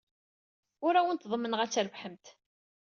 [0.85, 2.25] Ur awent-ḍemmneɣ ad trebḥemt.